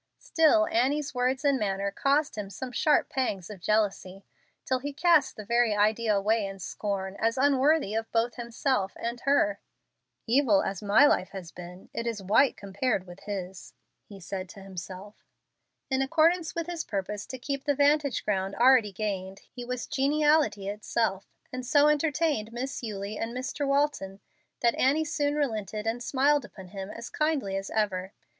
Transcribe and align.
Still 0.17 0.65
Annie's 0.71 1.13
words 1.13 1.45
and 1.45 1.59
manner 1.59 1.91
caused 1.91 2.35
him 2.35 2.49
some 2.49 2.71
sharp 2.71 3.07
pangs 3.07 3.51
of 3.51 3.61
jealousy, 3.61 4.25
till 4.65 4.79
he 4.79 4.93
cast 4.93 5.35
the 5.35 5.45
very 5.45 5.75
idea 5.75 6.15
away 6.17 6.43
in 6.47 6.57
scorn 6.57 7.15
as 7.19 7.37
unworthy 7.37 7.93
of 7.93 8.11
both 8.11 8.33
himself 8.33 8.93
and 8.95 9.19
her. 9.25 9.59
"Evil 10.25 10.63
as 10.63 10.81
my 10.81 11.05
life 11.05 11.29
has 11.33 11.51
been, 11.51 11.89
it 11.93 12.07
is 12.07 12.19
white 12.23 12.57
compared 12.57 13.05
with 13.05 13.19
his," 13.25 13.73
he 14.05 14.19
said 14.19 14.49
to 14.49 14.61
himself. 14.63 15.23
In 15.91 16.01
accordance 16.01 16.55
with 16.55 16.65
his 16.65 16.83
purpose 16.83 17.27
to 17.27 17.37
keep 17.37 17.65
the 17.65 17.75
vantage 17.75 18.25
ground 18.25 18.55
already 18.55 18.91
gained, 18.91 19.41
he 19.51 19.63
was 19.63 19.85
geniality 19.85 20.67
itself, 20.67 21.27
and 21.53 21.63
so 21.63 21.87
entertained 21.87 22.51
Miss 22.51 22.81
Eulie 22.81 23.19
and 23.19 23.37
Mr. 23.37 23.67
Walton 23.67 24.19
that 24.61 24.73
Annie 24.73 25.05
soon 25.05 25.35
relented 25.35 25.85
and 25.85 26.01
smiled 26.03 26.43
upon 26.43 26.69
him 26.69 26.89
as 26.89 27.11
kindly 27.11 27.55
as 27.55 27.69
ever. 27.69 28.13